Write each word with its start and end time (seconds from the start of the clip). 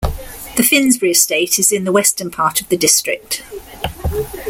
The 0.57 0.63
Finsbury 0.63 1.11
Estate 1.11 1.59
is 1.59 1.71
in 1.71 1.83
the 1.83 1.91
western 1.91 2.31
part 2.31 2.59
of 2.59 2.69
the 2.69 2.75
district. 2.75 3.43